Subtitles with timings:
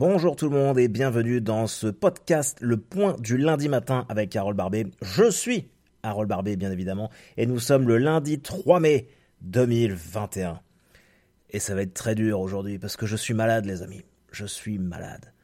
[0.00, 4.34] Bonjour tout le monde et bienvenue dans ce podcast Le Point du lundi matin avec
[4.34, 4.86] Harold Barbet.
[5.02, 5.68] Je suis
[6.02, 9.08] Harold Barbet bien évidemment et nous sommes le lundi 3 mai
[9.42, 10.58] 2021.
[11.50, 14.00] Et ça va être très dur aujourd'hui parce que je suis malade les amis.
[14.32, 15.34] Je suis malade.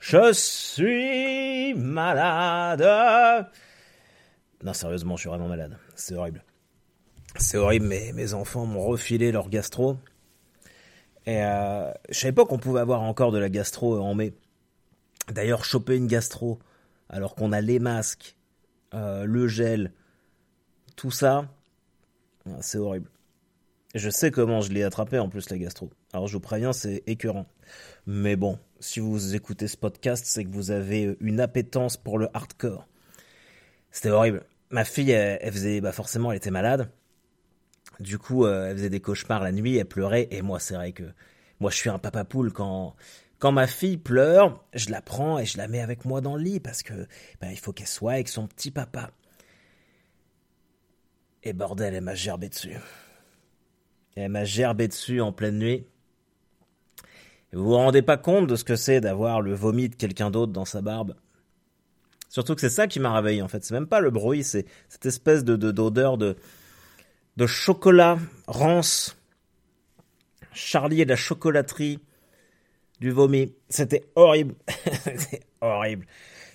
[0.00, 3.48] Je suis malade.
[4.62, 5.78] Non sérieusement je suis vraiment malade.
[5.94, 6.44] C'est horrible.
[7.38, 9.96] C'est horrible mais mes enfants m'ont refilé leur gastro
[11.26, 14.34] et euh, je savais pas qu'on pouvait avoir encore de la gastro en mai.
[15.32, 16.58] D'ailleurs, choper une gastro
[17.08, 18.36] alors qu'on a les masques,
[18.92, 19.92] euh, le gel,
[20.96, 21.48] tout ça,
[22.60, 23.10] c'est horrible.
[23.94, 25.90] Je sais comment je l'ai attrapé en plus la gastro.
[26.12, 27.46] Alors je vous préviens, c'est écœurant.
[28.06, 32.28] Mais bon, si vous écoutez ce podcast, c'est que vous avez une appétence pour le
[32.34, 32.86] hardcore.
[33.90, 34.44] C'était horrible.
[34.70, 36.90] Ma fille, elle, faisait, bah forcément, elle était malade.
[38.00, 40.92] Du coup, euh, elle faisait des cauchemars la nuit, elle pleurait, et moi, c'est vrai
[40.92, 41.04] que
[41.60, 42.94] moi, je suis un papa poule quand
[43.38, 46.42] quand ma fille pleure, je la prends et je la mets avec moi dans le
[46.42, 47.06] lit parce que
[47.42, 49.10] ben, il faut qu'elle soit avec son petit papa.
[51.42, 52.78] Et bordel, elle m'a gerbé dessus.
[54.16, 55.86] Elle m'a gerbé dessus en pleine nuit.
[57.52, 60.52] vous vous rendez pas compte de ce que c'est d'avoir le vomi de quelqu'un d'autre
[60.52, 61.14] dans sa barbe?
[62.30, 63.62] Surtout que c'est ça qui m'a réveillé en fait.
[63.62, 66.36] C'est même pas le bruit, c'est cette espèce de d'odeur de,
[67.36, 69.16] de chocolat rance.
[70.52, 71.98] Charlie et la chocolaterie
[73.00, 73.52] du vomi.
[73.68, 74.54] C'était horrible.
[75.04, 76.06] C'était horrible.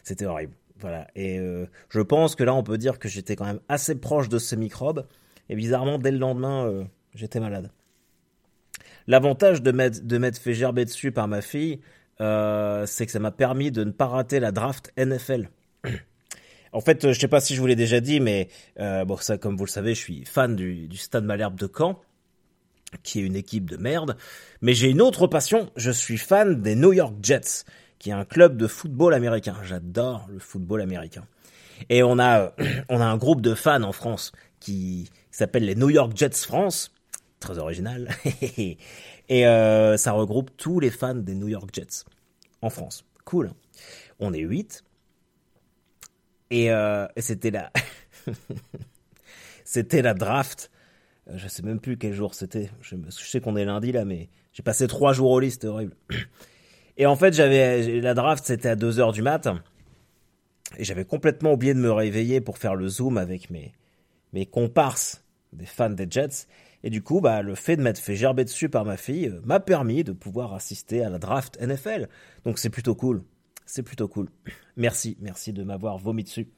[0.03, 0.53] C'était horrible.
[0.79, 1.07] Voilà.
[1.15, 4.29] Et euh, je pense que là, on peut dire que j'étais quand même assez proche
[4.29, 5.05] de ce microbe.
[5.49, 6.83] Et bizarrement, dès le lendemain, euh,
[7.13, 7.71] j'étais malade.
[9.07, 11.81] L'avantage de m'être, de fait gerber dessus par ma fille,
[12.21, 15.49] euh, c'est que ça m'a permis de ne pas rater la draft NFL.
[16.71, 19.17] En fait, euh, je sais pas si je vous l'ai déjà dit, mais euh, bon,
[19.17, 21.99] ça, comme vous le savez, je suis fan du, du Stade Malherbe de Caen,
[23.03, 24.17] qui est une équipe de merde.
[24.61, 25.71] Mais j'ai une autre passion.
[25.75, 27.65] Je suis fan des New York Jets,
[27.97, 29.57] qui est un club de football américain.
[29.63, 31.25] J'adore le football américain.
[31.89, 32.53] Et on a,
[32.89, 36.91] on a un groupe de fans en France qui s'appelle les New York Jets France.
[37.39, 38.09] Très original.
[39.29, 42.05] Et euh, ça regroupe tous les fans des New York Jets
[42.61, 43.05] en France.
[43.25, 43.47] Cool.
[43.47, 43.53] Hein.
[44.19, 44.83] on est 8
[46.53, 47.71] euh, et, c'était la,
[49.63, 50.71] c'était la draft.
[51.29, 52.69] Euh, je sais même plus quel jour c'était.
[52.81, 55.95] Je, sais qu'on est lundi là, mais j'ai passé trois jours au lit, c'était horrible.
[56.97, 59.47] Et en fait, j'avais la draft, c'était à 2 heures du mat,
[60.77, 63.73] et j'avais complètement oublié de me réveiller pour faire le zoom avec mes
[64.33, 65.23] mes comparses
[65.53, 66.47] des fans des Jets.
[66.83, 69.41] Et du coup, bah, le fait de m'être fait gerber dessus par ma fille euh,
[69.43, 72.07] m'a permis de pouvoir assister à la draft NFL.
[72.45, 73.23] Donc c'est plutôt cool.
[73.69, 74.29] C'est plutôt cool.
[74.77, 76.49] Merci, merci de m'avoir vomi dessus.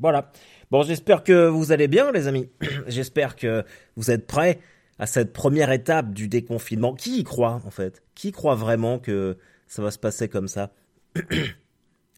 [0.00, 0.32] Voilà.
[0.72, 2.50] Bon, j'espère que vous allez bien, les amis.
[2.88, 4.58] j'espère que vous êtes prêts
[4.98, 6.94] à cette première étape du déconfinement.
[6.94, 8.02] Qui y croit, en fait?
[8.16, 9.38] Qui croit vraiment que
[9.68, 10.72] ça va se passer comme ça?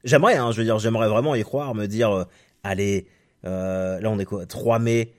[0.04, 2.24] J'aimerais, hein, je veux dire, j'aimerais vraiment y croire, me dire, euh,
[2.62, 3.06] allez,
[3.44, 5.12] euh, là on est quoi 3 mai.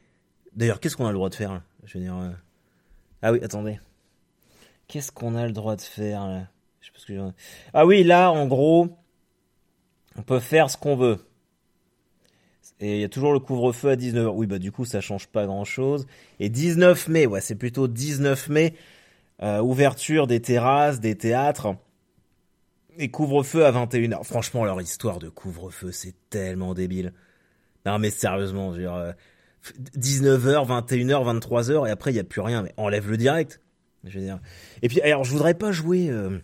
[0.56, 2.18] D'ailleurs, qu'est-ce qu'on a le droit de faire Je veux dire.
[2.18, 2.32] Euh,
[3.22, 3.80] ah oui, attendez.
[4.88, 6.48] Qu'est-ce qu'on a le droit de faire là?
[7.74, 8.90] Ah oui, là, en gros,
[10.18, 11.20] on peut faire ce qu'on veut.
[12.80, 14.28] Et il y a toujours le couvre-feu à 19h.
[14.28, 16.06] Oui, bah du coup, ça change pas grand-chose.
[16.40, 18.76] Et 19 mai, ouais, c'est plutôt 19 mai,
[19.42, 21.76] euh, ouverture des terrasses, des théâtres.
[23.00, 24.24] Et couvre-feu à 21h.
[24.24, 27.14] Franchement, leur histoire de couvre-feu, c'est tellement débile.
[27.86, 29.14] Non, mais sérieusement, je veux dire,
[29.98, 32.62] 19h, 21h, 23h, et après, il n'y a plus rien.
[32.64, 33.62] Mais enlève le direct.
[34.04, 34.40] Je veux dire.
[34.82, 36.10] Et puis, alors, je voudrais pas jouer...
[36.10, 36.40] Euh,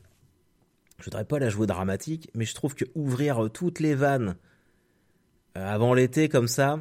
[1.04, 4.38] je voudrais pas la jouer dramatique, mais je trouve que ouvrir toutes les vannes
[5.58, 6.80] euh, avant l'été comme ça,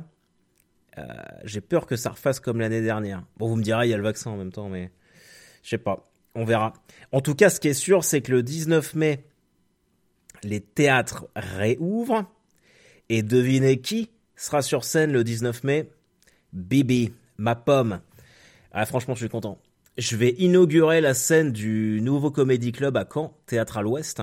[0.96, 1.02] euh,
[1.42, 3.24] j'ai peur que ça refasse comme l'année dernière.
[3.36, 4.92] Bon, vous me direz, il y a le vaccin en même temps, mais
[5.64, 6.08] je sais pas.
[6.36, 6.72] On verra.
[7.10, 9.24] En tout cas, ce qui est sûr, c'est que le 19 mai,
[10.44, 12.24] les théâtres réouvrent.
[13.08, 15.90] Et devinez qui sera sur scène le 19 mai?
[16.52, 18.00] Bibi, ma pomme.
[18.70, 19.58] Ah, franchement, je suis content
[19.98, 24.22] je vais inaugurer la scène du nouveau Comedy Club à Caen, Théâtre à l'Ouest,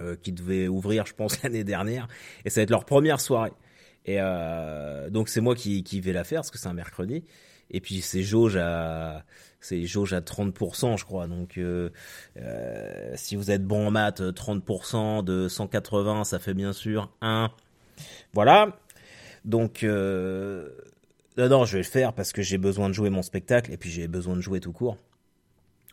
[0.00, 2.08] euh, qui devait ouvrir, je pense, l'année dernière.
[2.44, 3.52] Et ça va être leur première soirée.
[4.04, 7.24] Et euh, donc c'est moi qui, qui vais la faire, parce que c'est un mercredi.
[7.70, 9.24] Et puis c'est jauge à
[9.60, 11.26] c'est jauge à 30%, je crois.
[11.26, 11.90] Donc euh,
[12.36, 17.50] euh, si vous êtes bon en maths, 30% de 180, ça fait bien sûr 1.
[18.32, 18.76] Voilà.
[19.44, 20.70] Donc euh,
[21.36, 23.90] non, je vais le faire parce que j'ai besoin de jouer mon spectacle et puis
[23.90, 24.96] j'ai besoin de jouer tout court.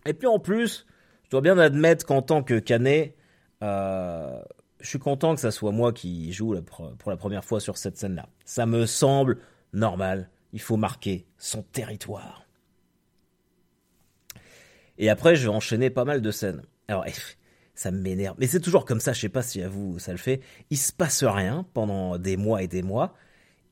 [0.05, 0.85] Et puis en plus,
[1.23, 3.15] je dois bien admettre qu'en tant que canet,
[3.61, 4.41] euh,
[4.79, 6.55] je suis content que ça soit moi qui joue
[6.99, 8.27] pour la première fois sur cette scène-là.
[8.45, 9.39] Ça me semble
[9.71, 10.29] normal.
[10.51, 12.45] Il faut marquer son territoire.
[14.97, 16.61] Et après, je vais enchaîner pas mal de scènes.
[16.87, 17.05] Alors,
[17.75, 18.35] Ça m'énerve.
[18.37, 20.41] Mais c'est toujours comme ça, je sais pas si à vous ça le fait.
[20.69, 23.15] Il se passe rien pendant des mois et des mois.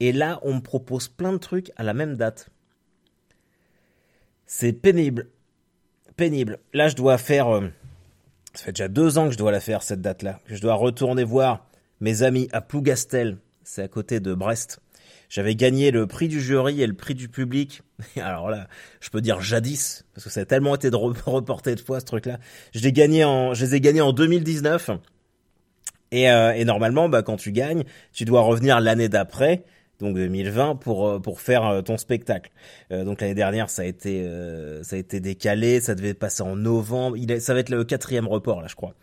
[0.02, 2.50] Et là, on me propose plein de trucs à la même date.
[4.48, 5.30] C'est pénible.
[6.18, 6.58] Pénible.
[6.74, 7.50] Là, je dois faire...
[7.50, 7.68] Euh,
[8.56, 10.40] ça fait déjà deux ans que je dois la faire, cette date-là.
[10.48, 11.68] Je dois retourner voir
[12.00, 13.38] mes amis à Plougastel.
[13.64, 14.80] C'est à côté de Brest.
[15.30, 17.84] J'avais gagné le prix du jury et le prix du public.
[18.16, 18.68] Alors là,
[19.02, 22.40] je peux dire jadis, parce que ça a tellement été reporté de fois ce truc-là.
[22.74, 24.90] Je gagné en, je les ai gagnés en 2019.
[26.10, 27.84] Et, euh, et normalement, bah, quand tu gagnes,
[28.14, 29.64] tu dois revenir l'année d'après,
[30.02, 32.52] donc 2020, pour euh, pour faire euh, ton spectacle.
[32.90, 34.28] donc l'année dernière, ça a été
[34.84, 37.18] ça a été décalé, ça devait passer en novembre.
[37.18, 38.94] Il ça va être le quatrième report là, je crois.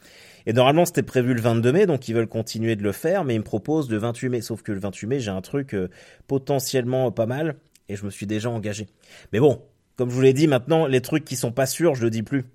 [0.48, 3.34] Et normalement, c'était prévu le 22 mai, donc ils veulent continuer de le faire, mais
[3.34, 4.40] ils me proposent le 28 mai.
[4.40, 5.90] Sauf que le 28 mai, j'ai un truc euh,
[6.26, 7.56] potentiellement pas mal,
[7.90, 8.86] et je me suis déjà engagé.
[9.34, 9.62] Mais bon,
[9.96, 12.22] comme je vous l'ai dit, maintenant, les trucs qui sont pas sûrs, je le dis
[12.22, 12.46] plus.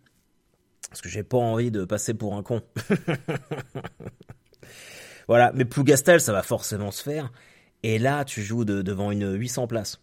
[0.89, 2.63] Parce que j'ai pas envie de passer pour un con.
[5.27, 7.31] voilà, mais Plougastel, ça va forcément se faire.
[7.83, 9.99] Et là, tu joues devant une 800 places.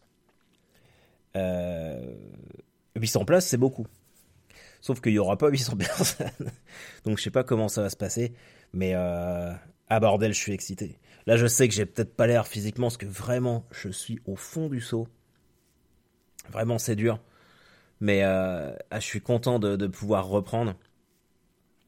[1.34, 3.86] 800 euh, places, c'est beaucoup.
[4.80, 6.50] Sauf qu'il y aura pas 800 personnes.
[7.04, 8.32] Donc je sais pas comment ça va se passer.
[8.72, 9.52] Mais euh,
[9.88, 10.98] ah bordel, je suis excité.
[11.26, 14.36] Là, je sais que j'ai peut-être pas l'air physiquement, parce que vraiment, je suis au
[14.36, 15.08] fond du saut.
[16.50, 17.20] Vraiment, c'est dur.
[18.00, 20.74] Mais euh, ah, je suis content de, pouvoir reprendre.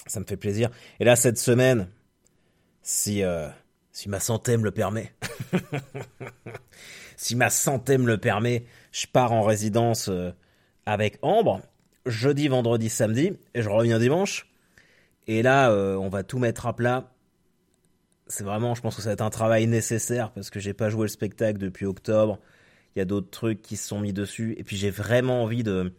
[0.06, 0.70] Ça me fait plaisir.
[1.00, 1.88] Et là, cette semaine,
[2.82, 3.48] si, euh,
[3.92, 5.14] si ma santé me le permet,
[7.16, 10.32] si ma santé me le permet, je pars en résidence euh,
[10.86, 11.62] avec Ambre
[12.06, 14.50] jeudi, vendredi, samedi, et je reviens dimanche.
[15.26, 17.12] Et là, euh, on va tout mettre à plat.
[18.26, 20.90] C'est vraiment, je pense que ça va être un travail nécessaire parce que j'ai pas
[20.90, 22.38] joué le spectacle depuis octobre.
[22.94, 24.54] Il y a d'autres trucs qui se sont mis dessus.
[24.58, 25.94] Et puis j'ai vraiment envie de,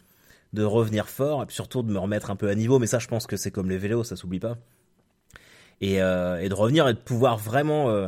[0.54, 2.80] de revenir fort et puis surtout de me remettre un peu à niveau.
[2.80, 4.58] Mais ça, je pense que c'est comme les vélos, ça s'oublie pas.
[5.84, 8.08] Et, euh, et, de revenir et de pouvoir vraiment euh,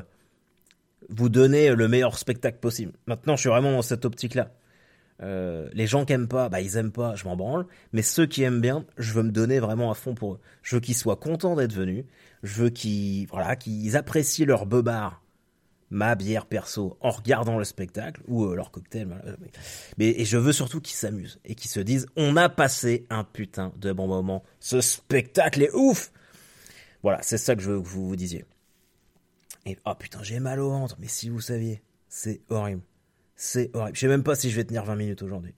[1.09, 2.93] vous donner le meilleur spectacle possible.
[3.05, 4.53] Maintenant, je suis vraiment dans cette optique-là.
[5.21, 7.65] Euh, les gens qui aiment pas, bah ils aiment pas, je m'en branle.
[7.91, 10.39] Mais ceux qui aiment bien, je veux me donner vraiment à fond pour eux.
[10.61, 12.05] Je veux qu'ils soient contents d'être venus.
[12.43, 15.21] Je veux qu'ils, voilà, qu'ils apprécient leur beubard,
[15.89, 19.09] ma bière perso, en regardant le spectacle ou leur cocktail.
[19.97, 23.25] Mais et je veux surtout qu'ils s'amusent et qu'ils se disent, on a passé un
[23.25, 24.43] putain de bon moment.
[24.61, 26.13] Ce spectacle est ouf.
[27.05, 28.45] Voilà, c'est ça que je veux que vous vous disiez.
[29.67, 30.95] Et oh putain, j'ai mal au ventre.
[30.97, 32.81] Mais si vous saviez, c'est horrible.
[33.35, 33.95] C'est horrible.
[33.95, 35.53] Je sais même pas si je vais tenir 20 minutes aujourd'hui.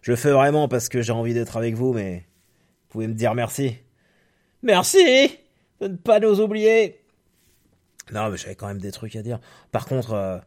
[0.00, 2.26] Je le fais vraiment parce que j'ai envie d'être avec vous, mais
[2.80, 3.76] vous pouvez me dire merci.
[4.64, 5.38] Merci
[5.80, 7.00] de ne pas nous oublier.
[8.12, 9.38] Non, mais j'avais quand même des trucs à dire.
[9.70, 10.38] Par contre, euh,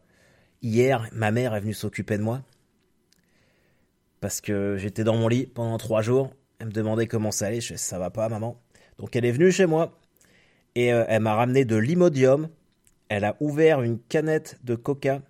[0.60, 2.42] hier, ma mère est venue s'occuper de moi.
[4.20, 6.34] Parce que j'étais dans mon lit pendant trois jours.
[6.58, 7.62] Elle me demandait comment ça allait.
[7.62, 8.60] Je disais, ça va pas, maman.
[8.98, 9.98] Donc elle est venue chez moi.
[10.76, 12.50] Et euh, elle m'a ramené de l'imodium.
[13.08, 15.22] Elle a ouvert une canette de coca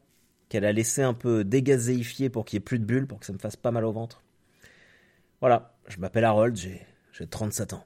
[0.49, 3.27] qu'elle a laissé un peu dégazéifier pour qu'il n'y ait plus de bulles, pour que
[3.27, 4.23] ça me fasse pas mal au ventre.
[5.41, 7.85] Voilà, je m'appelle Harold, j'ai, j'ai 37 ans.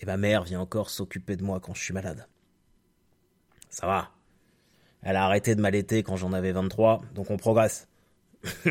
[0.00, 2.26] Et ma mère vient encore s'occuper de moi quand je suis malade.
[3.68, 4.10] Ça va.
[5.02, 7.88] Elle a arrêté de m'allaiter quand j'en avais 23, donc on progresse.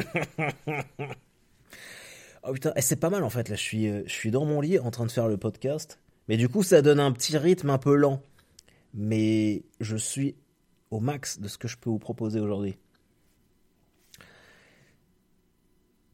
[2.43, 4.79] oh putain, et c'est pas mal en fait, là euh, je suis dans mon lit
[4.79, 5.99] en train de faire le podcast.
[6.27, 8.21] Mais du coup ça donne un petit rythme un peu lent.
[8.93, 10.35] Mais je suis
[10.91, 12.77] au max de ce que je peux vous proposer aujourd'hui.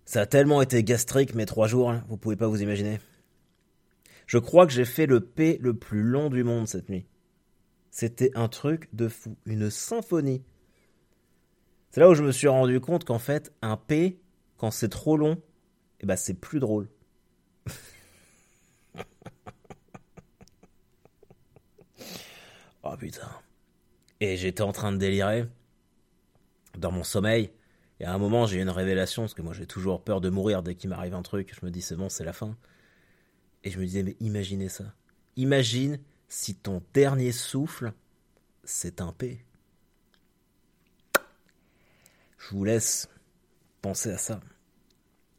[0.05, 2.99] Ça a tellement été gastrique mes trois jours, hein, vous pouvez pas vous imaginer.
[4.25, 7.05] Je crois que j'ai fait le P le plus long du monde cette nuit.
[7.91, 10.43] C'était un truc de fou, une symphonie.
[11.91, 14.19] C'est là où je me suis rendu compte qu'en fait, un P,
[14.57, 15.41] quand c'est trop long,
[15.99, 16.87] eh ben c'est plus drôle.
[22.83, 23.29] oh putain.
[24.19, 25.47] Et j'étais en train de délirer
[26.77, 27.51] dans mon sommeil.
[27.99, 30.29] Et à un moment, j'ai eu une révélation, parce que moi j'ai toujours peur de
[30.29, 31.53] mourir dès qu'il m'arrive un truc.
[31.59, 32.55] Je me dis, c'est bon, c'est la fin.
[33.63, 34.85] Et je me disais, mais imaginez ça.
[35.35, 37.93] Imagine si ton dernier souffle,
[38.63, 39.43] c'est un P.
[42.37, 43.09] Je vous laisse
[43.81, 44.39] penser à ça.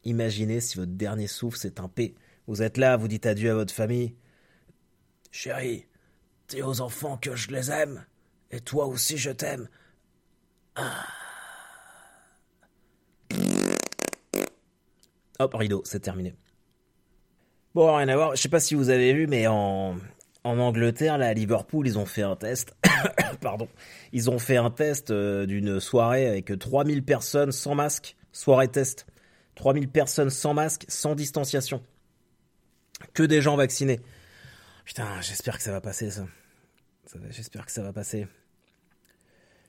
[0.03, 2.15] Imaginez si votre dernier souffle, c'est un P.
[2.47, 4.15] Vous êtes là, vous dites adieu à votre famille.
[5.31, 5.85] Chérie,
[6.55, 8.05] dis aux enfants que je les aime.
[8.51, 9.67] Et toi aussi, je t'aime.
[10.75, 11.05] Ah.
[15.39, 16.35] Hop, rideau, c'est terminé.
[17.73, 18.35] Bon, rien à voir.
[18.35, 19.95] Je sais pas si vous avez vu, mais en,
[20.43, 22.75] en Angleterre, là, à Liverpool, ils ont fait un test.
[23.41, 23.67] Pardon.
[24.11, 28.15] Ils ont fait un test euh, d'une soirée avec 3000 personnes sans masque.
[28.33, 29.07] Soirée test.
[29.55, 31.81] 3000 personnes sans masque, sans distanciation.
[33.13, 33.99] Que des gens vaccinés.
[34.85, 36.25] Putain, j'espère que ça va passer ça.
[37.29, 38.27] J'espère que ça va passer.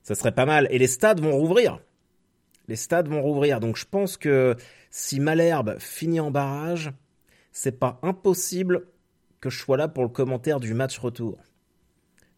[0.02, 0.66] Ça serait pas mal.
[0.70, 1.80] Et les stades vont rouvrir.
[2.68, 3.60] Les stades vont rouvrir.
[3.60, 4.56] Donc je pense que
[4.90, 6.92] si Malherbe finit en barrage,
[7.52, 8.86] c'est pas impossible
[9.40, 11.38] que je sois là pour le commentaire du match retour.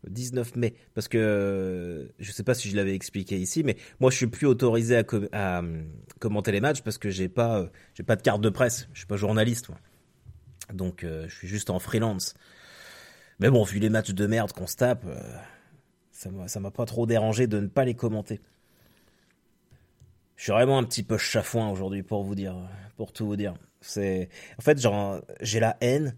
[0.02, 0.74] Le 19 mai.
[0.94, 4.46] Parce que je sais pas si je l'avais expliqué ici, mais moi je suis plus
[4.46, 5.62] autorisé à,
[6.18, 8.88] commenter les matchs parce que j'ai pas, j'ai pas de carte de presse.
[8.92, 9.68] Je suis pas journaliste.
[10.72, 12.34] Donc euh, je suis juste en freelance.
[13.40, 15.20] Mais bon, vu les matchs de merde qu'on se tape, euh,
[16.10, 18.40] ça m'a pas trop dérangé de ne pas les commenter.
[20.36, 22.56] Je suis vraiment un petit peu chafouin aujourd'hui pour vous dire,
[22.96, 23.54] pour tout vous dire.
[23.80, 24.78] C'est, en fait,
[25.40, 26.16] j'ai la haine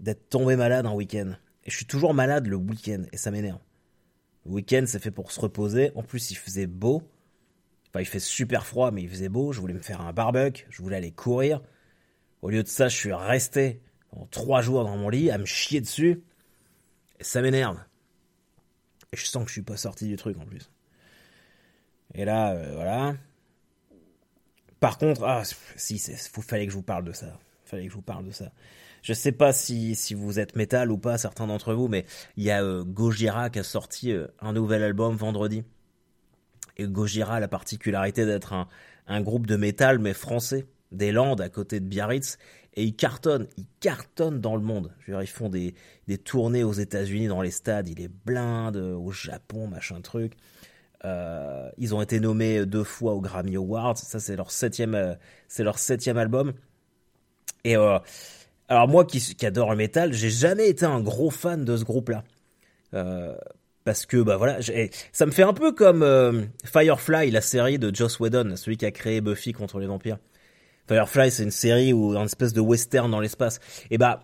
[0.00, 1.32] d'être tombé malade un week-end.
[1.64, 3.58] Et je suis toujours malade le week-end, et ça m'énerve.
[4.46, 5.92] Le week-end, c'est fait pour se reposer.
[5.94, 7.02] En plus, il faisait beau.
[7.90, 9.52] Enfin, il fait super froid, mais il faisait beau.
[9.52, 10.64] Je voulais me faire un barbecue.
[10.70, 11.60] Je voulais aller courir.
[12.40, 13.82] Au lieu de ça, je suis resté
[14.12, 16.22] en trois jours dans mon lit à me chier dessus.
[17.20, 17.78] Ça m'énerve.
[19.12, 20.70] Et je sens que je suis pas sorti du truc en plus.
[22.14, 23.14] Et là, euh, voilà.
[24.80, 25.42] Par contre, ah,
[25.76, 27.38] si, il fallait que je vous parle de ça.
[27.64, 28.52] Fallait que je vous parle de ça.
[29.02, 32.04] Je sais pas si, si vous êtes métal ou pas, certains d'entre vous, mais
[32.36, 35.64] il y a euh, Gojira qui a sorti euh, un nouvel album vendredi.
[36.76, 38.68] Et Gojira a la particularité d'être un,
[39.06, 42.38] un groupe de métal, mais français, des Landes à côté de Biarritz
[42.78, 44.92] et ils cartonnent, ils cartonnent dans le monde.
[45.00, 45.74] Je veux dire, ils font des,
[46.06, 50.34] des tournées aux États-Unis dans les stades, il est blinde, au Japon, machin truc.
[51.04, 53.98] Euh, ils ont été nommés deux fois aux Grammy Awards.
[53.98, 55.14] Ça, c'est leur septième, euh,
[55.58, 56.52] leur septième album.
[57.64, 57.98] Et euh,
[58.68, 61.84] alors moi qui, qui, adore le métal, j'ai jamais été un gros fan de ce
[61.84, 62.22] groupe-là.
[63.82, 64.60] parce que bah voilà,
[65.10, 68.92] ça me fait un peu comme Firefly, la série de Joss Whedon, celui qui a
[68.92, 70.18] créé Buffy contre les vampires.
[70.88, 73.60] Firefly, c'est une série où un espèce de western dans l'espace.
[73.90, 74.20] Et bah,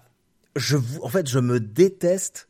[0.56, 2.48] je, en fait, je me déteste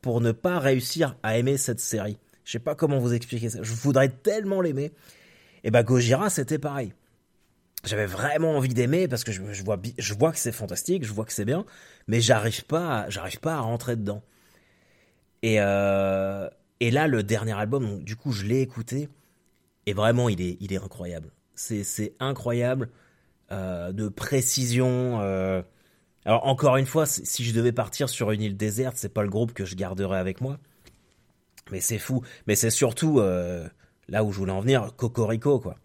[0.00, 2.18] pour ne pas réussir à aimer cette série.
[2.44, 3.58] Je sais pas comment vous expliquer ça.
[3.62, 4.92] Je voudrais tellement l'aimer.
[5.64, 6.94] Et bah, Gojira, c'était pareil.
[7.84, 11.24] J'avais vraiment envie d'aimer parce que je, vois, je vois que c'est fantastique, je vois
[11.24, 11.64] que c'est bien,
[12.08, 14.22] mais j'arrive pas, j'arrive pas à rentrer dedans.
[15.42, 16.48] Et, euh,
[16.80, 19.08] et là, le dernier album, du coup, je l'ai écouté
[19.86, 21.30] et vraiment, il est, il est incroyable.
[21.54, 22.90] C'est incroyable.
[23.52, 25.20] Euh, de précision.
[25.20, 25.62] Euh.
[26.24, 29.28] Alors encore une fois, si je devais partir sur une île déserte, c'est pas le
[29.28, 30.58] groupe que je garderais avec moi.
[31.70, 32.22] Mais c'est fou.
[32.48, 33.68] Mais c'est surtout euh,
[34.08, 35.76] là où je voulais en venir, Cocorico quoi.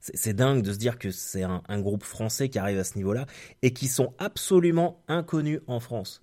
[0.00, 2.96] C'est dingue de se dire que c'est un, un, groupe français qui arrive à ce
[2.96, 3.26] niveau-là
[3.62, 6.22] et qui sont absolument inconnus en France.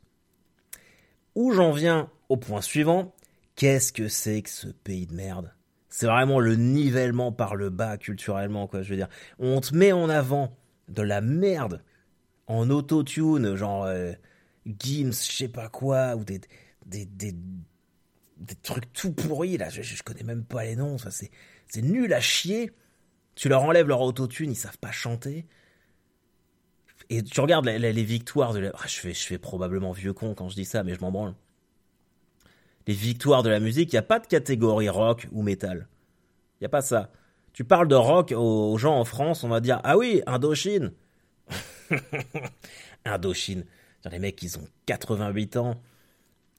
[1.35, 3.13] Où j'en viens au point suivant,
[3.55, 5.51] qu'est-ce que c'est que ce pays de merde?
[5.95, 8.81] C'est vraiment le nivellement par le bas culturellement, quoi.
[8.81, 9.07] Je veux dire,
[9.39, 10.53] on te met en avant
[10.89, 11.81] de la merde
[12.47, 14.11] en autotune, genre euh,
[14.65, 16.41] Gims, je sais pas quoi, ou des,
[16.85, 17.33] des, des,
[18.35, 19.69] des trucs tout pourris, là.
[19.69, 21.31] Je, je, connais même pas les noms, ça, c'est,
[21.69, 22.73] c'est nul à chier.
[23.35, 25.45] Tu leur enlèves leur autotune, ils savent pas chanter.
[27.09, 28.71] Et tu regardes les victoires de la...
[28.73, 31.13] Ah, je, fais, je fais probablement vieux con quand je dis ça, mais je m'en
[31.13, 31.35] branle
[32.87, 35.87] les victoires de la musique, il n'y a pas de catégorie rock ou métal.
[36.55, 37.11] Il n'y a pas ça.
[37.53, 40.91] Tu parles de rock aux gens en France, on va dire Ah oui, Indochine
[43.05, 43.65] Indochine.
[44.11, 45.81] Les mecs, ils ont 88 ans.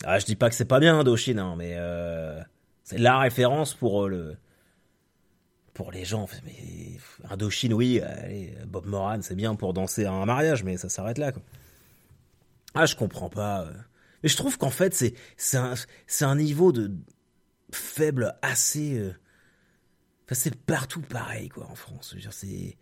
[0.04, 2.40] Ah, je dis pas que c'est pas bien Indochine, hein, mais euh,
[2.82, 4.36] c'est la référence pour euh, le
[5.74, 6.26] pour les gens.
[6.44, 6.98] Mais
[7.30, 8.00] Indochine, oui,
[8.66, 11.32] Bob Moran, c'est bien pour danser à un mariage, mais ça s'arrête là.
[11.32, 11.42] Quoi.
[12.74, 13.62] Ah, je comprends pas.
[13.62, 13.72] Euh.
[14.26, 15.74] Mais je trouve qu'en fait, c'est, un,
[16.22, 16.90] un niveau de
[17.70, 18.98] faible assez.
[18.98, 19.14] Euh,
[20.24, 22.16] enfin, c'est partout pareil, quoi, en France.
[22.18, 22.72] Je veux.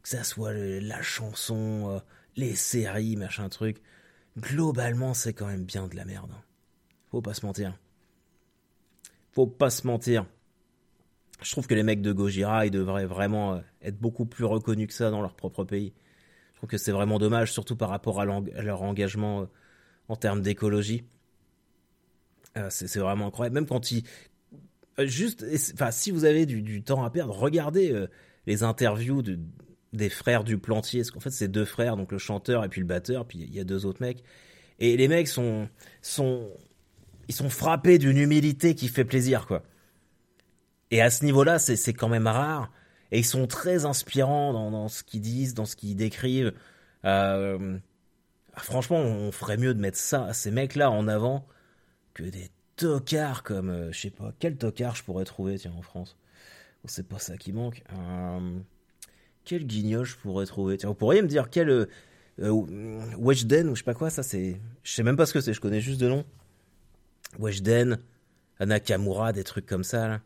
[0.00, 1.98] Que ça soit la chanson, euh,
[2.36, 3.82] les séries, machin truc.
[4.38, 6.30] Globalement, c'est quand même bien de la merde.
[6.32, 6.42] Hein.
[7.10, 7.78] Faut pas se mentir.
[9.32, 10.24] Faut pas se mentir.
[11.42, 14.86] Je trouve que les mecs de Gojira, ils devraient vraiment euh, être beaucoup plus reconnus
[14.86, 15.92] que ça dans leur propre pays.
[16.54, 19.46] Je trouve que c'est vraiment dommage, surtout par rapport à leur engagement
[20.08, 21.04] en termes d'écologie.
[22.56, 23.54] Euh, c'est vraiment incroyable.
[23.54, 24.04] Même quand il.
[24.98, 25.44] Euh, juste,
[25.74, 28.06] enfin, si vous avez du, temps à perdre, regardez euh,
[28.46, 29.38] les interviews de,
[29.92, 31.00] des frères du plantier.
[31.00, 33.54] Parce qu'en fait, c'est deux frères, donc le chanteur et puis le batteur, puis il
[33.54, 34.22] y a deux autres mecs.
[34.78, 35.68] Et les mecs sont.
[36.02, 36.50] sont
[37.26, 39.62] ils sont frappés d'une humilité qui fait plaisir, quoi.
[40.90, 42.70] Et à ce niveau-là, c'est quand même rare.
[43.10, 46.52] Et ils sont très inspirants dans, dans ce qu'ils disent, dans ce qu'ils décrivent.
[47.04, 47.78] Euh,
[48.56, 51.46] ah, franchement, on ferait mieux de mettre ça, ces mecs-là en avant
[52.14, 55.82] que des tocards comme, euh, je sais pas, quel tocard je pourrais trouver, tiens, en
[55.82, 56.16] France?
[56.86, 57.82] C'est pas ça qui manque.
[57.92, 58.58] Euh,
[59.44, 60.76] quel guignol je pourrais trouver?
[60.76, 61.86] Tiens, vous pourriez me dire quel, euh,
[63.18, 64.60] Weshden ou je sais pas quoi, ça c'est.
[64.82, 66.24] Je sais même pas ce que c'est, je connais juste de nom.
[67.38, 67.98] Weshden,
[68.58, 70.20] Anakamura, des trucs comme ça là.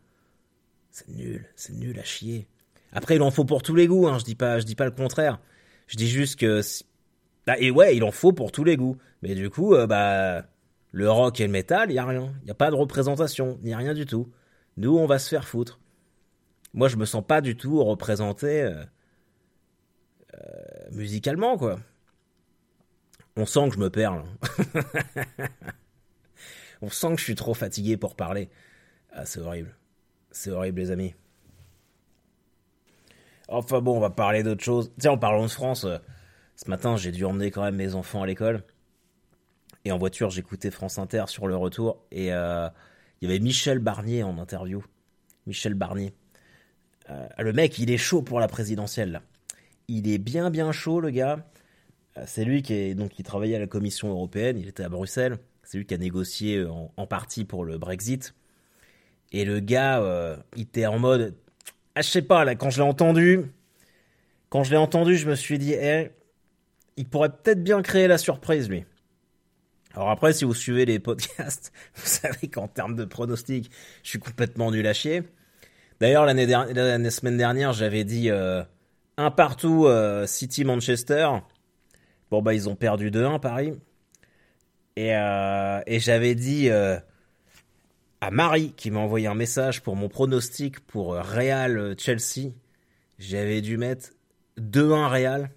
[0.90, 2.48] C'est nul, c'est nul à chier.
[2.92, 4.86] Après, il en faut pour tous les goûts, hein, je dis pas, je dis pas
[4.86, 5.38] le contraire.
[5.86, 6.60] Je dis juste que.
[7.48, 8.98] Bah, et ouais, il en faut pour tous les goûts.
[9.22, 10.44] Mais du coup, euh, bah.
[10.92, 12.34] Le rock et le métal, y a rien.
[12.44, 14.30] Y a pas de représentation, ni rien du tout.
[14.76, 15.80] Nous, on va se faire foutre.
[16.74, 18.84] Moi, je me sens pas du tout représenté euh,
[20.34, 21.78] euh, musicalement, quoi.
[23.36, 24.24] On sent que je me perds.
[26.82, 28.50] on sent que je suis trop fatigué pour parler.
[29.12, 29.74] Ah, c'est horrible.
[30.32, 31.14] C'est horrible, les amis.
[33.48, 34.92] Enfin bon, on va parler d'autre chose.
[34.98, 35.86] Tiens, en parlant de France,
[36.58, 38.64] ce matin, j'ai dû emmener quand même mes enfants à l'école.
[39.84, 42.04] Et en voiture, j'écoutais France Inter sur le retour.
[42.10, 42.68] Et euh,
[43.20, 44.84] il y avait Michel Barnier en interview.
[45.46, 46.12] Michel Barnier.
[47.10, 49.22] Euh, le mec, il est chaud pour la présidentielle.
[49.86, 51.46] Il est bien, bien chaud, le gars.
[52.26, 54.58] C'est lui qui, est, donc, qui travaillait à la Commission européenne.
[54.58, 55.38] Il était à Bruxelles.
[55.62, 58.34] C'est lui qui a négocié en, partie pour le Brexit.
[59.30, 60.02] Et le gars,
[60.56, 61.36] il était en mode
[61.98, 63.50] ah, je sais pas, là, quand je l'ai entendu,
[64.50, 66.12] quand je l'ai entendu, je me suis dit, eh,
[66.98, 68.84] il pourrait peut-être bien créer la surprise, lui.
[69.94, 73.70] Alors après, si vous suivez les podcasts, vous savez qu'en termes de pronostics,
[74.02, 75.22] je suis complètement nul à chier.
[76.00, 78.62] D'ailleurs, l'année dernière, la semaine dernière, j'avais dit euh,
[79.16, 81.28] un partout euh, City Manchester.
[82.30, 83.72] Bon bah ils ont perdu 2-1 Paris.
[84.96, 86.68] Et, euh, et j'avais dit
[88.20, 92.52] à Marie qui m'a envoyé un message pour mon pronostic pour euh, Real euh, Chelsea.
[93.18, 94.10] J'avais dû mettre
[94.60, 95.50] 2-1 Real.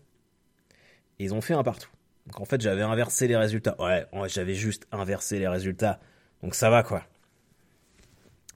[1.22, 1.90] Ils ont fait un partout.
[2.26, 3.80] Donc en fait, j'avais inversé les résultats.
[3.80, 6.00] Ouais, j'avais juste inversé les résultats.
[6.42, 7.04] Donc ça va quoi.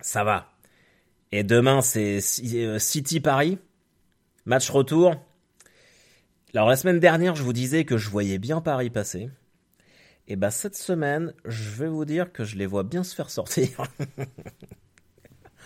[0.02, 0.52] Ça va.
[1.32, 2.20] Et demain, c'est
[2.56, 3.60] euh, City Paris.
[4.46, 5.16] Match retour.
[6.56, 9.30] Alors la semaine dernière, je vous disais que je voyais bien Paris passer.
[10.28, 13.30] Et bah cette semaine, je vais vous dire que je les vois bien se faire
[13.30, 13.84] sortir.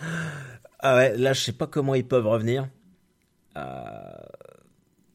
[0.80, 2.68] ah ouais, là je sais pas comment ils peuvent revenir.
[3.56, 3.90] Euh...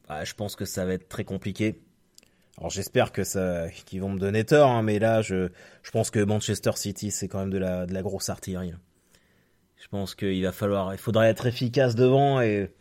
[0.08, 1.80] je pense que ça va être très compliqué.
[2.58, 5.48] Alors j'espère que ça, qu'ils vont me donner tort, hein, mais là je,
[5.82, 8.72] je pense que Manchester City c'est quand même de la, de la grosse artillerie.
[9.76, 12.72] Je pense qu'il va falloir, il faudrait être efficace devant et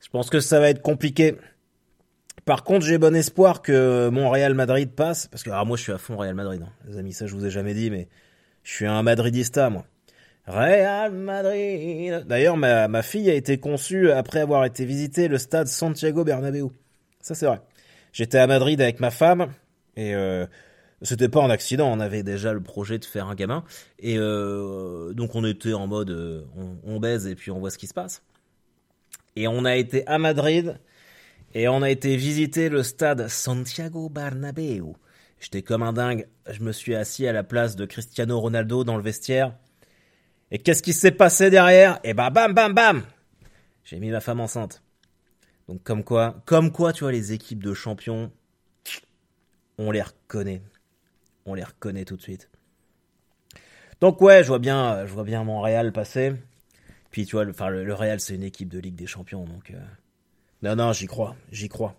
[0.00, 1.36] je pense que ça va être compliqué.
[2.44, 5.92] Par contre, j'ai bon espoir que mon Real Madrid passe, parce que moi je suis
[5.92, 6.72] à fond Real Madrid, hein.
[6.86, 8.08] les amis, ça je vous ai jamais dit, mais
[8.64, 9.86] je suis un Madridista moi.
[10.48, 12.24] Real Madrid.
[12.26, 16.70] D'ailleurs, ma, fille a été conçue après avoir été visiter le stade Santiago Bernabéu.
[17.20, 17.60] Ça c'est vrai.
[18.12, 19.52] J'étais à Madrid avec ma femme
[19.94, 20.46] et euh,
[21.02, 23.62] c'était pas un accident, on avait déjà le projet de faire un gamin
[23.98, 27.70] et euh, donc on était en mode euh, on, on baise et puis on voit
[27.70, 28.22] ce qui se passe.
[29.36, 30.78] Et on a été à Madrid
[31.52, 34.94] et on a été visiter le stade Santiago Bernabéu.
[35.40, 36.26] J'étais comme un dingue.
[36.50, 39.52] Je me suis assis à la place de Cristiano Ronaldo dans le vestiaire.
[40.50, 42.00] Et qu'est-ce qui s'est passé derrière?
[42.04, 43.04] Et bah bam bam bam
[43.84, 44.82] J'ai mis ma femme enceinte.
[45.68, 48.32] Donc comme quoi, comme quoi, tu vois, les équipes de champions,
[49.76, 50.62] on les reconnaît.
[51.44, 52.48] On les reconnaît tout de suite.
[54.00, 56.34] Donc ouais, je vois bien, je vois bien Montréal passer.
[57.10, 59.70] Puis tu vois, le, enfin, le, Real, c'est une équipe de Ligue des Champions, donc
[59.70, 59.78] euh,
[60.62, 61.94] non, non, j'y crois, j'y crois.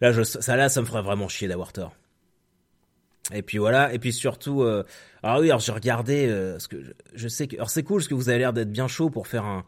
[0.00, 1.94] Là, ça, là, ça me ferait vraiment chier d'avoir tort.
[3.32, 4.84] Et puis voilà, et puis surtout, euh,
[5.22, 6.76] ah oui, alors j'ai regardé, euh, ce que
[7.14, 9.26] je, sais que, alors c'est cool parce que vous avez l'air d'être bien chaud pour
[9.26, 9.64] faire un,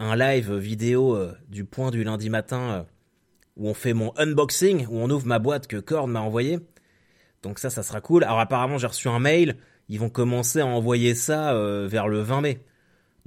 [0.00, 2.86] un live vidéo euh, du point du lundi matin
[3.56, 6.58] où on fait mon unboxing, où on ouvre ma boîte que Korn m'a envoyée.
[7.42, 8.24] Donc ça, ça sera cool.
[8.24, 9.56] Alors apparemment, j'ai reçu un mail,
[9.88, 11.54] ils vont commencer à envoyer ça
[11.86, 12.60] vers le 20 mai.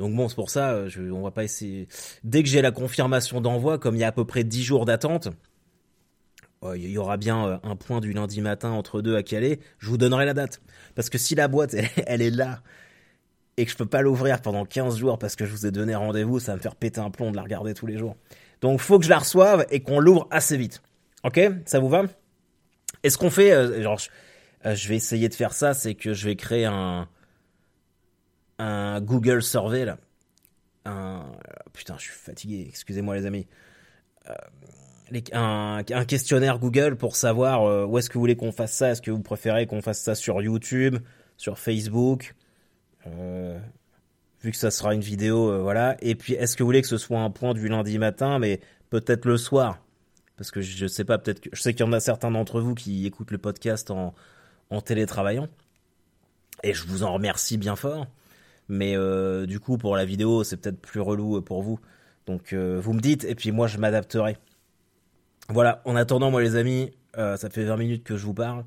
[0.01, 1.87] Donc bon, c'est pour ça, euh, je, on va pas essayer.
[2.23, 4.85] Dès que j'ai la confirmation d'envoi, comme il y a à peu près 10 jours
[4.85, 5.29] d'attente,
[6.75, 9.59] il y aura bien euh, un point du lundi matin entre deux à Calais.
[9.79, 10.61] Je vous donnerai la date.
[10.95, 12.61] Parce que si la boîte, elle, est là,
[13.57, 15.95] et que je peux pas l'ouvrir pendant 15 jours parce que je vous ai donné
[15.95, 18.15] rendez-vous, ça va me faire péter un plomb de la regarder tous les jours.
[18.61, 20.81] Donc faut que je la reçoive et qu'on l'ouvre assez vite.
[21.23, 21.39] Ok?
[21.65, 22.03] Ça vous va?
[23.03, 23.99] Et ce qu'on fait, euh, genre,
[24.63, 27.07] je vais essayer de faire ça, c'est que je vais créer un
[29.01, 29.97] Google Survey là.
[31.73, 33.47] Putain, je suis fatigué, excusez-moi les amis.
[34.29, 34.33] Euh,
[35.33, 38.91] un, questionnaire Google pour savoir euh, où est-ce que vous voulez qu'on fasse ça?
[38.91, 40.97] Est-ce que vous préférez qu'on fasse ça sur YouTube,
[41.37, 42.35] sur Facebook?
[43.07, 43.59] Euh,
[44.43, 45.97] Vu que ça sera une vidéo, voilà.
[46.01, 48.59] Et puis, est-ce que vous voulez que ce soit un point du lundi matin, mais
[48.89, 49.79] peut-être le soir
[50.35, 52.59] Parce que je sais pas, peut-être que je sais qu'il y en a certains d'entre
[52.59, 54.13] vous qui écoutent le podcast en,
[54.81, 55.47] télétravaillant.
[56.63, 58.07] Et je vous en remercie bien fort.
[58.67, 61.79] Mais euh, du coup, pour la vidéo, c'est peut-être plus relou euh, pour vous.
[62.25, 64.37] Donc, euh, vous me dites, et puis moi, je m'adapterai.
[65.51, 68.63] Voilà, en attendant, moi les amis, euh, ça fait 20 minutes que je vous parle.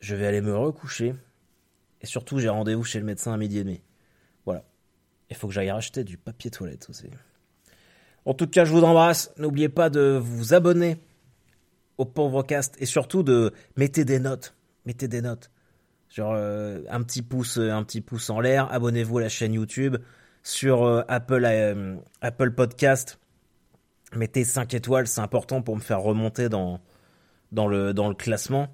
[0.00, 1.14] Je vais aller me recoucher.
[2.00, 3.82] Et surtout, j'ai rendez-vous chez le médecin à midi et demi.
[4.46, 4.64] Voilà.
[5.28, 7.10] Il faut que j'aille racheter du papier toilette aussi.
[8.24, 9.32] En tout cas, je vous embrasse.
[9.36, 10.98] N'oubliez pas de vous abonner
[11.98, 14.54] au pauvre cast et surtout de mettez des notes.
[14.86, 15.50] Mettez des notes.
[16.08, 18.72] Genre euh, un petit pouce, un petit pouce en l'air.
[18.72, 19.96] Abonnez-vous à la chaîne YouTube
[20.42, 23.19] sur euh, Apple, euh, Apple Podcast.
[24.14, 26.80] Mettez 5 étoiles, c'est important pour me faire remonter dans,
[27.52, 28.68] dans, le, dans le classement.